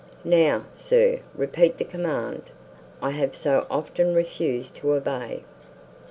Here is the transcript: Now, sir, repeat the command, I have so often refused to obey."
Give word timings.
Now, 0.25 0.63
sir, 0.73 1.19
repeat 1.35 1.77
the 1.77 1.83
command, 1.83 2.45
I 3.03 3.11
have 3.11 3.35
so 3.37 3.67
often 3.69 4.15
refused 4.15 4.75
to 4.77 4.93
obey." 4.93 5.43